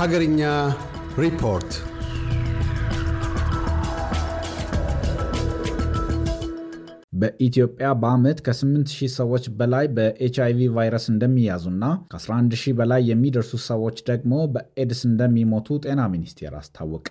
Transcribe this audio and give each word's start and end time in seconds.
ሀገርኛ 0.00 0.42
ሪፖርት 1.18 1.70
በኢትዮጵያ 7.20 7.86
በዓመት 8.00 8.38
ከ8 8.46 8.90
ሺህ 8.92 9.08
ሰዎች 9.16 9.44
በላይ 9.58 9.86
በኤችአይቪ 9.96 10.68
ቫይረስ 10.76 11.06
እንደሚያዙና 11.12 11.84
ከ11 12.12 12.54
ሺህ 12.60 12.74
በላይ 12.78 13.00
የሚደርሱ 13.10 13.58
ሰዎች 13.66 13.96
ደግሞ 14.10 14.32
በኤድስ 14.54 15.00
እንደሚሞቱ 15.08 15.78
ጤና 15.84 16.00
ሚኒስቴር 16.12 16.54
አስታወቀ። 16.60 17.08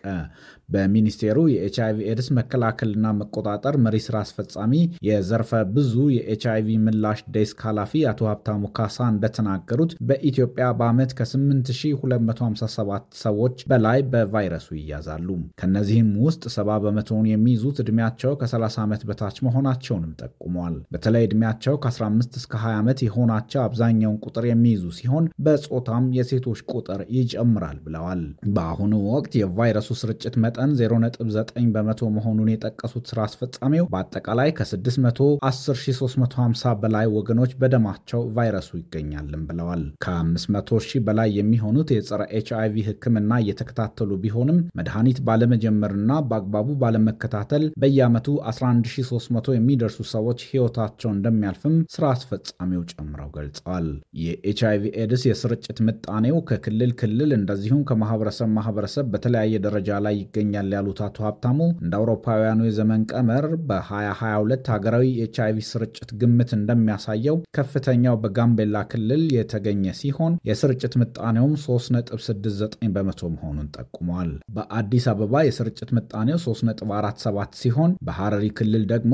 በሚኒስቴሩ 0.70 1.38
የኤችአይቪ 1.52 2.00
ኤድስ 2.10 2.28
መከላከልና 2.38 3.06
መቆጣጠር 3.20 3.75
መሪ 3.86 3.96
ስራ 4.06 4.18
አስፈጻሚ 4.25 4.74
የዘርፈ 5.07 5.52
ብዙ 5.75 5.93
የኤችአይቪ 6.16 6.68
ምላሽ 6.83 7.19
ዴስክ 7.36 7.60
ኃላፊ 7.68 8.02
አቶ 8.11 8.28
ሀብታሙ 8.32 8.69
ካሳ 8.78 9.07
እንደተናገሩት 9.14 9.94
በኢትዮጵያ 10.10 10.66
በዓመት 10.80 11.11
ከ8257 11.19 13.18
ሰዎች 13.24 13.55
በላይ 13.71 14.00
በቫይረሱ 14.11 14.68
ይያዛሉ። 14.80 15.28
ከነዚህም 15.61 16.11
ውስጥ 16.25 16.44
70 16.55 16.78
በመቶውን 16.86 17.25
የሚይዙት 17.32 17.80
ዕድሜያቸው 17.83 18.36
ከ30 18.41 18.78
ዓመት 18.86 19.04
በታች 19.10 19.39
መሆናቸው 19.47 19.97
መሆናቸውንም 20.02 20.18
ጠቁመዋል። 20.21 20.76
በተለይ 20.94 21.24
ዕድሜያቸው 21.28 21.76
ከ15 21.84 22.38
እስከ 22.39 22.54
20 22.60 22.76
ዓመት 22.80 23.00
የሆናቸው 23.06 23.60
አብዛኛውን 23.64 24.20
ቁጥር 24.25 24.44
የሚይዙ 24.50 24.84
ሲሆን 25.00 25.25
በጾታም 25.46 26.06
የሴቶች 26.18 26.60
ቁጥር 26.74 27.02
ይጨምራል 27.16 27.78
ብለዋል። 27.86 28.22
በአሁኑ 28.56 28.94
ወቅት 29.10 29.34
የቫይረሱ 29.39 29.89
ስርጭት 30.02 30.36
መጠን 30.44 30.72
0.9 30.80 31.68
በመቶ 31.75 32.09
መሆኑን 32.17 32.52
የጠቀሱት 32.53 33.06
ስራ 33.12 33.20
አስፈጻሚው 33.28 33.86
በአጠቃላይ 33.94 34.50
ከ610350 34.59 36.73
በላይ 36.84 37.06
ወገኖች 37.17 37.52
በደማቸው 37.61 38.22
ቫይረሱ 38.38 38.69
ይገኛልን 38.81 39.44
ብለዋል። 39.50 39.84
ከ500 40.06 40.81
ሺህ 40.88 41.02
በላይ 41.08 41.30
የሚሆኑት 41.39 41.89
የጸረ 41.94 42.22
ኤች 42.38 42.50
አይቪ 42.59 42.75
ሕክምና 42.89 43.31
እየተከታተሉ 43.44 44.11
ቢሆንም 44.23 44.59
መድኃኒት 44.80 45.19
ባለመጀመርና 45.28 46.11
በአግባቡ 46.30 46.67
ባለመከታተል 46.81 47.63
በየዓመቱ 47.81 48.28
11300 48.50 49.56
የሚደርሱ 49.58 49.88
ሰዎች 50.09 50.39
ሕይወታቸው 50.49 51.09
እንደሚያልፍም 51.13 51.75
ስራ 51.93 52.03
አስፈጻሚው 52.13 52.83
ጨምረው 52.91 53.29
ገልጸዋል። 53.35 53.87
የኤች 54.23 54.61
አይቪ 54.69 54.83
ኤድስ 55.01 55.23
የስርጭት 55.29 55.77
ምጣኔው 55.87 56.37
ከክልል 56.49 56.91
ክልል 57.01 57.31
እንደዚሁም 57.37 57.83
ከማህበረሰብ 57.89 58.49
ማህበረሰብ 58.55 59.05
በተለያየ 59.13 59.61
ደረጃ 59.65 59.99
ላይ 60.05 60.15
ይገኛል 60.21 60.69
ያሉት 60.75 60.99
አቶ 61.05 61.17
ሀብታሙ 61.27 61.57
እንደ 61.79 61.93
አውሮፓውያኑ 61.99 62.59
የዘመን 62.67 63.03
ቀመር 63.11 63.45
በ2022 63.69 64.71
ሀገራዊ 64.73 65.05
የኤች 65.11 65.37
አይቪ 65.45 65.59
ስርጭት 65.69 66.11
ግምት 66.21 66.51
እንደሚያሳየው 66.57 67.37
ከፍተኛው 67.57 68.17
በጋምቤላ 68.23 68.77
ክልል 68.91 69.23
የተገኘ 69.35 69.67
ሲሆን 69.99 70.33
የስርጭት 70.49 70.93
ምጣኔውም 71.01 71.53
3.69 71.63 72.57
በመቶ 72.95 73.21
መሆኑን 73.33 73.67
ጠቁመዋል። 73.75 74.31
በአዲስ 74.55 75.05
አበባ 75.11 75.43
የስርጭት 75.47 75.89
ምጣኔው 75.97 76.37
3.47 76.43 77.27
ሲሆን 77.61 77.91
በሐረሪ 78.07 78.45
ክልል 78.59 78.83
ደግሞ 78.91 79.13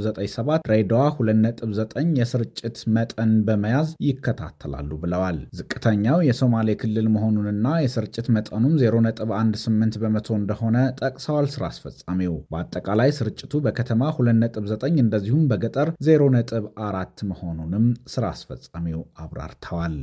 2.97 0.00 0.60
ድሬዳዋ 0.64 1.04
2.9 1.18 2.12
የስርጭት 2.20 2.76
መጠን 2.96 3.32
በመያዝ 3.46 3.88
ይከታተላሉ 4.06 4.90
ብለዋል። 5.02 5.38
ዝቅተኛው 5.58 6.18
የሶማሌ 6.28 6.76
ክልል 6.82 7.08
መሆኑንና 7.14 7.66
የስርጭት 7.84 8.28
መጠኑም 8.36 8.74
0.18 8.82 9.98
በመቶ 10.02 10.28
እንደሆነ 10.40 10.76
ጠቅሰዋል። 11.00 11.48
ስራ 11.54 11.64
አስፈጻሚው 11.70 12.34
በአጠቃላይ 12.52 13.10
ስርጭቱ 13.18 13.62
በከተማ 13.66 14.02
2.9 14.18 15.02
እንደዚሁም 15.04 15.44
በገጠር 15.50 15.90
0.4 16.08 17.26
መሆኑንም 17.30 17.84
ስራ 18.14 18.24
አስፈጻሚው 18.34 19.02
አብራርተዋል። 19.24 19.96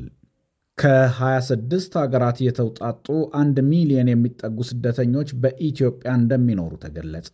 ከ26 0.77 1.93
ሀገራት 2.00 2.38
የተውጣጡ 2.44 3.05
አንድ 3.39 3.57
ሚሊዮን 3.67 4.09
የሚጠጉ 4.11 4.57
ስደተኞች 4.69 5.29
በኢትዮጵያ 5.44 6.09
እንደሚኖሩ 6.19 6.72
ተገለጸ። 6.81 7.29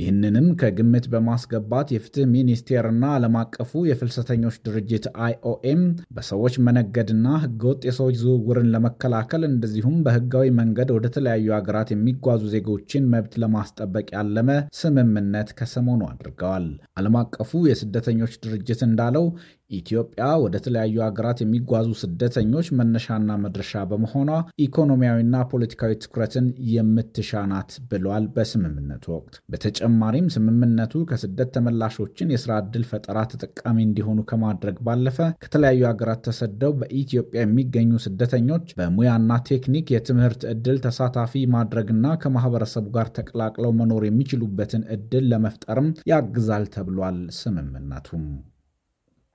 ይህንንም 0.00 0.46
ከግምት 0.60 1.06
በማስገባት 1.12 1.88
የፍትህ 1.94 2.26
ሚኒስቴርና 2.32 3.10
ዓለም 3.16 3.34
አቀፉ 3.40 3.82
የፍልሰተኞች 3.88 4.56
ድርጅት 4.66 5.06
አይኦኤም 5.26 5.82
በሰዎች 6.16 6.56
መነገድና 6.68 7.34
ህገወጥ 7.44 7.82
የሰዎች 7.88 8.16
ዝውውርን 8.22 8.72
ለመከላከል 8.74 9.44
እንደዚሁም 9.50 9.98
በህጋዊ 10.06 10.48
መንገድ 10.58 10.90
ወደ 10.96 11.12
ተለያዩ 11.16 11.52
ሀገራት 11.56 11.92
የሚጓዙ 11.94 12.42
ዜጎችን 12.54 13.10
መብት 13.12 13.36
ለማስጠበቅ 13.42 14.06
ያለመ 14.16 14.50
ስምምነት 14.80 15.54
ከሰሞኑ 15.60 16.02
አድርገዋል። 16.10 16.66
ዓለም 16.98 17.18
አቀፉ 17.22 17.62
የስደተኞች 17.68 18.34
ድርጅት 18.44 18.82
እንዳለው 18.88 19.28
ኢትዮጵያ 19.70 20.26
ወደ 20.42 20.56
ተለያዩ 20.64 20.96
ሀገራት 21.04 21.38
የሚጓዙ 21.42 21.88
ስደተኞች 22.00 22.68
መነሻና 22.78 23.36
መድረሻ 23.42 23.82
በመሆኗ 23.90 24.30
ኢኮኖሚያዊና 24.64 25.42
ፖለቲካዊ 25.50 25.92
ትኩረትን 26.02 26.46
የምትሻ 26.72 27.40
ናት 27.50 27.72
ብሏል። 27.90 28.26
በስምምነቱ 28.36 29.04
ወቅት 29.16 29.36
በተጨማሪም 29.52 30.30
ስምምነቱ 30.34 31.04
ከስደት 31.10 31.52
ተመላሾችን 31.56 32.32
የስራ 32.34 32.58
ዕድል 32.62 32.84
ፈጠራ 32.90 33.18
ተጠቃሚ 33.32 33.78
እንዲሆኑ 33.84 34.18
ከማድረግ 34.30 34.76
ባለፈ 34.88 35.18
ከተለያዩ 35.42 35.82
ሀገራት 35.90 36.22
ተሰደው 36.28 36.74
በኢትዮጵያ 36.80 37.40
የሚገኙ 37.44 37.92
ስደተኞች 38.06 38.66
በሙያና 38.78 39.40
ቴክኒክ 39.50 39.88
የትምህርት 39.94 40.42
ዕድል 40.52 40.78
ተሳታፊ 40.84 41.46
ማድረግና 41.54 42.16
ከማህበረሰቡ 42.22 42.86
ጋር 42.96 43.08
ተቀላቅለው 43.18 43.72
መኖር 43.78 44.04
የሚችሉበትን 44.06 44.84
ዕድል 44.94 45.26
ለመፍጠርም 45.32 45.90
ያግዛል 46.12 46.66
ተብሏል 46.74 47.18
ስምምነቱም 47.38 48.24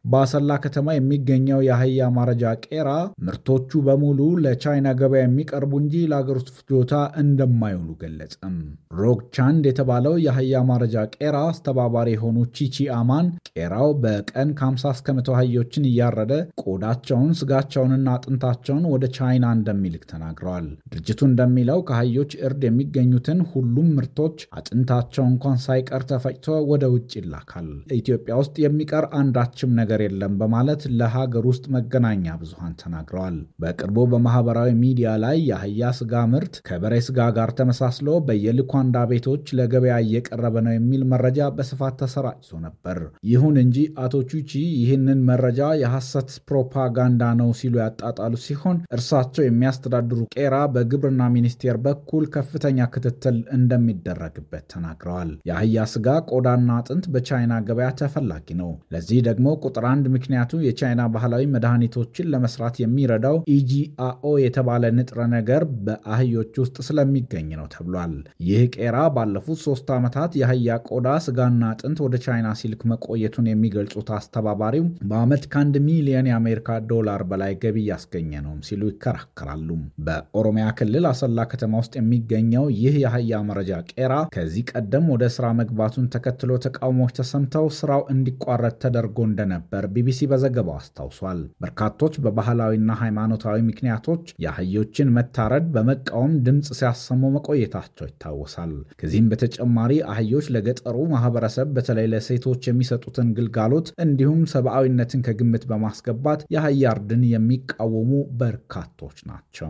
በአሰላ 0.05 0.51
ከተማ 0.63 0.87
የሚገኘው 0.93 1.59
የአህያ 1.65 2.07
ማረጃ 2.15 2.45
ቄራ 2.65 2.89
ምርቶቹ 3.25 3.81
በሙሉ 3.85 4.19
ለቻይና 4.43 4.87
ገበያ 4.99 5.21
የሚቀርቡ 5.23 5.71
እንጂ 5.81 6.01
ለአገር 6.11 6.37
ውስጥ 6.39 6.49
ፍጆታ 6.57 6.91
እንደማይውሉ 7.21 7.89
ገለጸም። 8.01 8.55
ሮግ 8.99 9.19
ቻንድ 9.35 9.63
የተባለው 9.69 10.15
የአህያ 10.23 10.63
ማረጃ 10.69 10.95
ቄራ 11.15 11.37
አስተባባሪ 11.49 12.09
የሆኑ 12.15 12.37
ቺቺ 12.57 12.87
አማን 12.97 13.29
ቄራው 13.51 13.89
በቀን 14.03 14.51
ከ50 14.59 14.91
እስከ 14.95 15.15
መቶ 15.17 15.29
አህዮችን 15.35 15.87
እያረደ 15.89 16.33
ቆዳቸውን፣ 16.63 17.31
ስጋቸውንና 17.39 18.07
አጥንታቸውን 18.17 18.83
ወደ 18.93 19.05
ቻይና 19.17 19.45
እንደሚልክ 19.57 20.03
ተናግረዋል። 20.11 20.67
ድርጅቱ 20.93 21.21
እንደሚለው 21.29 21.79
ከአህዮች 21.87 22.31
እርድ 22.45 22.61
የሚገኙትን 22.67 23.39
ሁሉም 23.51 23.89
ምርቶች 23.97 24.37
አጥንታቸው 24.57 25.25
እንኳን 25.31 25.57
ሳይቀር 25.65 26.05
ተፈጭቶ 26.11 26.47
ወደ 26.71 26.83
ውጭ 26.93 27.11
ይላካል። 27.21 27.67
ኢትዮጵያ 27.97 28.33
ውስጥ 28.41 28.55
የሚቀር 28.63 29.05
አንዳችም 29.17 29.71
ነገር 29.75 29.92
ነገር 29.93 30.01
የለም 30.05 30.33
በማለት 30.39 30.81
ለሀገር 30.99 31.43
ውስጥ 31.49 31.65
መገናኛ 31.73 32.25
ብዙሃን 32.41 32.71
ተናግረዋል። 32.79 33.35
በቅርቡ 33.61 33.97
በማህበራዊ 34.11 34.69
ሚዲያ 34.79 35.09
ላይ 35.23 35.37
የአህያ 35.47 35.89
ስጋ 35.97 36.13
ምርት 36.31 36.55
ከበሬ 36.67 36.93
ስጋ 37.07 37.27
ጋር 37.37 37.49
ተመሳስሎ 37.59 38.07
በየልኳንዳ 38.27 39.03
ቤቶች 39.11 39.51
ለገበያ 39.57 39.95
እየቀረበ 40.05 40.55
ነው 40.67 40.73
የሚል 40.75 41.01
መረጃ 41.11 41.49
በስፋት 41.57 41.97
ተሰራጭቶ 42.01 42.61
ነበር። 42.65 42.99
ይሁን 43.31 43.57
እንጂ 43.63 43.77
አቶ 44.03 44.23
ቹቺ 44.31 44.51
ይህንን 44.79 45.21
መረጃ 45.29 45.61
የሐሰት 45.81 46.31
ፕሮፓጋንዳ 46.49 47.29
ነው 47.41 47.51
ሲሉ 47.59 47.75
ያጣጣሉ 47.83 48.33
ሲሆን 48.45 48.79
እርሳቸው 48.97 49.45
የሚያስተዳድሩ 49.45 50.19
ቄራ 50.35 50.55
በግብርና 50.75 51.29
ሚኒስቴር 51.35 51.77
በኩል 51.85 52.25
ከፍተኛ 52.35 52.89
ክትትል 52.93 53.37
እንደሚደረግበት 53.57 54.67
ተናግረዋል። 54.73 55.31
የአህያ 55.49 55.87
ስጋ 55.93 56.07
ቆዳና 56.33 56.71
አጥንት 56.79 57.05
በቻይና 57.13 57.39
ገበያ 57.67 57.91
ተፈላጊ 58.01 58.29
ነው። 58.59 58.73
ለዚህ 58.93 59.21
ደግሞ 59.25 59.39
ቁጥር 59.63 59.82
ቁጥር 59.83 59.91
አንድ 59.91 60.05
ምክንያቱ 60.13 60.51
የቻይና 60.63 61.01
ባህላዊ 61.13 61.43
መድኃኒቶችን 61.53 62.27
ለመስራት 62.33 62.75
የሚረዳው 62.81 63.37
ኢጂአኦ 63.53 64.29
የተባለ 64.41 64.91
ንጥረ 64.97 65.19
ነገር 65.33 65.61
በአህዮች 65.85 66.53
ውስጥ 66.61 66.75
ስለሚገኝ 66.87 67.49
ነው 67.59 67.67
ተብሏል። 67.73 68.13
ይህ 68.47 68.61
ቄራ 68.75 68.97
ባለፉት 69.15 69.59
ሶስት 69.65 69.87
ዓመታት 69.95 70.31
የአህያ 70.39 70.77
ቆዳ፣ 70.89 71.15
ስጋና 71.25 71.71
አጥንት 71.71 71.99
ወደ 72.05 72.15
ቻይና 72.25 72.51
ሲልክ 72.59 72.83
መቆየቱን 72.91 73.49
የሚገልጹት 73.51 74.11
አስተባባሪው 74.17 74.85
በዓመት 75.09 75.43
ከአንድ 75.51 75.75
ሚሊዮን 75.87 76.29
የአሜሪካ 76.31 76.77
ዶላር 76.91 77.23
በላይ 77.31 77.53
ገቢ 77.63 77.77
እያስገኘ 77.83 78.31
ነውም 78.45 78.61
ሲሉ 78.69 78.81
ይከራከራሉ። 78.91 79.69
በኦሮሚያ 80.07 80.67
ክልል 80.79 81.07
አሰላ 81.11 81.47
ከተማ 81.51 81.83
ውስጥ 81.83 81.93
የሚገኘው 81.99 82.67
ይህ 82.79 82.97
የአህያ 83.03 83.43
መረጃ 83.49 83.69
ቄራ 83.91 84.13
ከዚህ 84.35 84.65
ቀደም 84.73 85.11
ወደ 85.13 85.23
ስራ 85.35 85.45
መግባቱን 85.59 86.09
ተከትሎ 86.15 86.51
ተቃውሞዎች 86.65 87.15
ተሰምተው 87.19 87.67
ስራው 87.77 88.03
እንዲቋረጥ 88.15 88.75
ተደርጎ 88.83 89.19
እንደነበር 89.25 89.69
እንደነበር 89.75 89.93
ቢቢሲ 89.93 90.19
በዘገባው 90.31 90.75
አስታውሷል። 90.79 91.39
በርካቶች 91.63 92.13
በባህላዊና 92.23 92.91
ሃይማኖታዊ 93.01 93.57
ምክንያቶች 93.69 94.23
የአህዮችን 94.43 95.13
መታረድ 95.17 95.65
በመቃወም 95.75 96.33
ድምፅ 96.45 96.67
ሲያሰሙ 96.79 97.31
መቆየታቸው 97.35 98.07
ይታወሳል። 98.09 98.73
ከዚህም 99.01 99.29
በተጨማሪ 99.33 99.91
አህዮች 100.13 100.47
ለገጠሩ 100.55 100.97
ማህበረሰብ 101.13 101.67
በተለይ 101.77 102.07
ለሴቶች 102.13 102.61
የሚሰጡትን 102.69 103.33
ግልጋሎት 103.37 103.89
እንዲሁም 104.05 104.41
ሰብአዊነትን 104.53 105.25
ከግምት 105.27 105.65
በማስገባት 105.71 106.43
የአህያ 106.55 106.93
እርድን 106.95 107.25
የሚቃወሙ 107.33 108.11
በርካቶች 108.39 109.19
ናቸው። 109.29 109.69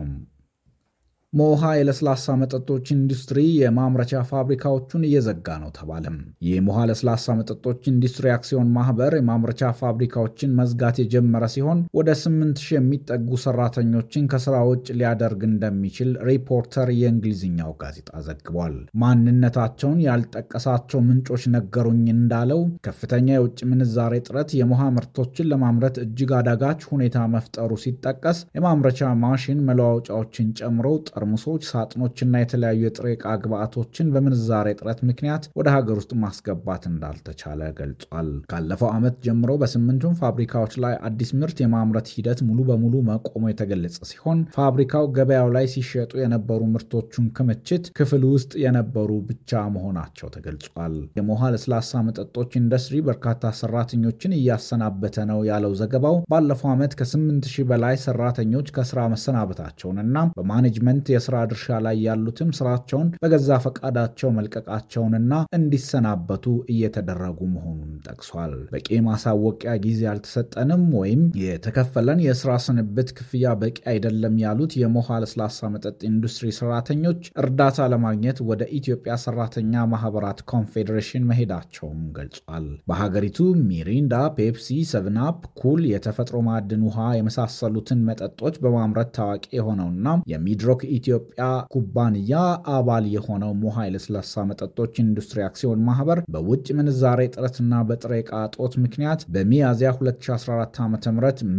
ሞሃ 1.34 1.62
የለስላሳ 1.76 2.34
መጠጦች 2.40 2.86
ኢንዱስትሪ 2.94 3.38
የማምረቻ 3.60 4.20
ፋብሪካዎቹን 4.28 5.06
እየዘጋ 5.06 5.46
ነው 5.62 5.70
ተባለም። 5.76 6.16
የሞሃ 6.48 6.84
ለስላሳ 6.90 7.34
መጠጦች 7.38 7.80
ኢንዱስትሪ 7.90 8.26
አክሲዮን 8.34 8.68
ማህበር 8.76 9.12
የማምረቻ 9.18 9.70
ፋብሪካዎችን 9.80 10.54
መዝጋት 10.58 10.98
የጀመረ 11.02 11.46
ሲሆን 11.54 11.78
ወደ 11.98 12.10
8000 12.20 12.68
የሚጠጉ 12.76 13.38
ሰራተኞችን 13.44 14.28
ከስራ 14.32 14.60
ውጭ 14.68 14.86
ሊያደርግ 14.98 15.42
እንደሚችል 15.50 16.12
ሪፖርተር 16.28 16.90
የእንግሊዝኛው 16.98 17.72
ጋዜጣ 17.82 18.22
ዘግቧል። 18.26 18.76
ማንነታቸውን 19.04 19.98
ያልጠቀሳቸው 20.06 21.02
ምንጮች 21.08 21.44
ነገሩኝ 21.56 22.06
እንዳለው 22.14 22.62
ከፍተኛ 22.86 23.28
የውጭ 23.36 23.60
ምንዛሬ 23.72 24.14
ጥረት 24.26 24.54
የሞሃ 24.58 24.82
ምርቶችን 24.96 25.50
ለማምረት 25.50 25.98
እጅግ 26.04 26.32
አዳጋች 26.38 26.88
ሁኔታ 26.92 27.26
መፍጠሩ 27.34 27.72
ሲጠቀስ 27.84 28.38
የማምረቻ 28.56 29.12
ማሽን 29.24 29.66
መለዋወጫዎችን 29.68 30.48
ጨምሮ 30.60 30.86
ጠርሙሶች፣ 31.24 31.62
ሳጥኖችና 31.68 32.34
የተለያዩ 32.40 32.80
የጥሬ 32.84 33.06
ዕቃ 33.14 33.26
ግብዓቶችን 33.42 34.10
በምንዛሬ 34.14 34.68
ጥረት 34.78 34.98
ምክንያት 35.08 35.44
ወደ 35.58 35.68
ሀገር 35.74 35.96
ውስጥ 36.00 36.12
ማስገባት 36.22 36.82
እንዳልተቻለ 36.90 37.60
ገልጿል። 37.78 38.28
ካለፈው 38.50 38.88
ዓመት 38.94 39.14
ጀምሮ 39.26 39.50
በስምንቱም 39.62 40.16
ፋብሪካዎች 40.20 40.74
ላይ 40.84 40.94
አዲስ 41.08 41.30
ምርት 41.40 41.58
የማምረት 41.64 42.08
ሂደት 42.14 42.40
ሙሉ 42.48 42.58
በሙሉ 42.70 42.94
መቆሙ 43.08 43.44
የተገለጸ 43.50 43.82
ሲሆን 44.10 44.40
ፋብሪካው 44.56 45.06
ገበያው 45.16 45.48
ላይ 45.56 45.66
ሲሸጡ 45.74 46.12
የነበሩ 46.22 46.60
ምርቶቹን 46.74 47.28
ክምችት 47.38 47.84
ክፍል 47.98 48.24
ውስጥ 48.32 48.52
የነበሩ 48.64 49.10
ብቻ 49.30 49.62
መሆናቸው 49.76 50.30
ተገልጿል። 50.36 50.96
የሞሃ 51.18 51.50
ለስላሳ 51.54 52.02
መጠጦች 52.08 52.58
ኢንዱስትሪ 52.60 53.02
በርካታ 53.08 53.32
ሰራተኞችን 53.60 54.36
እያሰናበተ 54.38 55.26
ነው 55.30 55.40
ያለው 55.50 55.74
ዘገባው 55.80 56.18
ባለፈው 56.32 56.70
ዓመት 56.74 56.92
ከ8 57.00 57.50
ሺህ 57.54 57.66
በላይ 57.70 57.96
ሰራተኞች 58.04 58.68
ከስራ 58.76 59.00
መሰናበታቸውንና 59.14 60.10
በማኔጅመንት 60.38 61.06
የስራ 61.14 61.36
ድርሻ 61.50 61.78
ላይ 61.84 61.96
ያሉትም 62.06 62.50
ስራቸውን 62.58 63.08
በገዛ 63.22 63.58
ፈቃዳቸው 63.64 64.28
መልቀቃቸውንና 64.36 65.30
እንዲሰናበቱ 65.58 66.44
እየተደረጉ 66.72 67.38
መሆኑን 67.54 67.72
ጠቅሷል። 68.06 68.52
በቂ 68.72 68.88
ማሳወቂያ 69.06 69.72
ጊዜ 69.84 70.00
አልተሰጠንም 70.12 70.84
ወይም 70.98 71.22
የተከፈለን 71.44 72.22
የስራ 72.24 72.52
ስንብት 72.64 73.08
ክፍያ 73.18 73.32
በቂ 73.60 73.76
አይደለም 73.92 74.34
ያሉት 74.44 74.72
የሞሃ 74.80 75.18
ለስላሳ 75.22 75.42
መጠጥ 75.74 75.98
ኢንዱስትሪ 76.08 76.48
ሰራተኞች 76.58 77.20
እርዳታ 77.42 77.62
ለማግኘት 77.92 78.38
ወደ 78.48 78.62
ኢትዮጵያ 78.78 79.14
ሰራተኛ 79.24 79.52
ማህበራት 79.92 80.38
ኮንፌዴሬሽን 80.52 81.28
መሄዳቸውም 81.28 82.00
ገልጿል። 82.16 82.66
በሀገሪቱ 82.88 83.38
ሚሪንዳ፣ 83.68 84.14
ፔፕሲ፣ 84.36 84.68
ሰቨን 84.90 85.06
አፕ፣ 85.06 85.20
ኩል፣ 85.60 85.82
የተፈጥሮ 85.90 86.36
ማዕድን 86.46 86.82
ውሃ 86.86 86.98
የመሳሰሉትን 87.16 88.04
መጠጦች 88.08 88.56
በማምረት 88.64 89.10
ታዋቂ 89.16 89.44
የሆነውና 89.56 90.00
የሚድሮክ 90.32 90.80
ኢትዮጵያ 91.04 91.44
ኩባንያ 91.72 92.34
አባል 92.74 93.04
የሆነው 93.14 93.52
ሞሃ 93.62 93.84
የለስላሳ 93.86 94.44
መጠጦች 94.48 94.94
ኢንዱስትሪ 95.02 95.40
አክሲዮን 95.46 95.84
ማህበር 95.88 96.20
በውጭ 96.34 96.66
ምንዛሬ 96.78 97.20
እጥረትና 97.28 97.82
በጥሬ 97.88 98.12
ዕቃ 98.22 98.32
እጦት 98.48 98.74
ምክንያት 98.84 99.22
በሚያዝያ 99.34 99.90
2014 99.98 100.80
ዓ 100.80 100.88
ም 100.88 100.96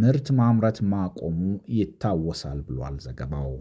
ምርት 0.01 0.29
ማምረት 0.39 0.79
ማቆሙ 0.91 1.39
ይታወሳል 1.75 2.61
ብሏል 2.67 2.97
ዘገባው። 3.05 3.51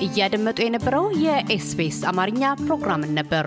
እያደመጡ 0.00 0.58
የነበረው 0.64 1.06
የኤስቢኤስ 1.22 1.98
አማርኛ 2.10 2.42
ፕሮግራምን 2.60 3.12
ነበር። 3.18 3.46